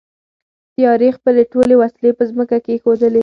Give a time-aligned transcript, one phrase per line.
[0.75, 3.19] تیارې خپلې ټولې وسلې په ځمکه کېښودلې.